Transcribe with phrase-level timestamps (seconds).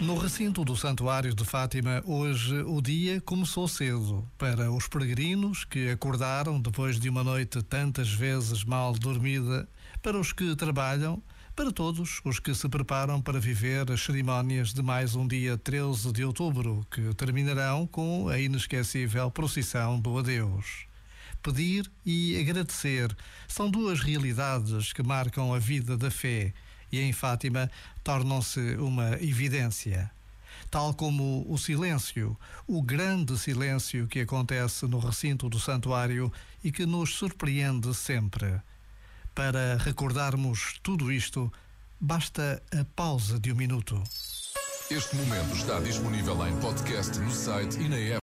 [0.00, 5.88] No recinto do Santuário de Fátima, hoje o dia começou cedo para os peregrinos que
[5.88, 9.68] acordaram depois de uma noite tantas vezes mal dormida,
[10.02, 11.22] para os que trabalham,
[11.56, 16.12] para todos os que se preparam para viver as cerimónias de mais um dia 13
[16.12, 20.86] de outubro, que terminarão com a inesquecível procissão do adeus.
[21.42, 23.14] Pedir e agradecer
[23.46, 26.52] são duas realidades que marcam a vida da fé
[26.94, 27.70] e em Fátima
[28.02, 30.10] tornam-se uma evidência.
[30.70, 32.36] Tal como o silêncio,
[32.66, 38.60] o grande silêncio que acontece no recinto do santuário e que nos surpreende sempre.
[39.34, 41.52] Para recordarmos tudo isto,
[42.00, 44.02] basta a pausa de um minuto.
[44.90, 48.12] Este momento está disponível em podcast no site e na app.